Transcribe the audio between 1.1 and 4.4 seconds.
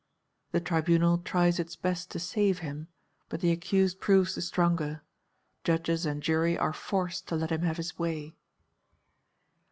tries its best to save him, but the accused proves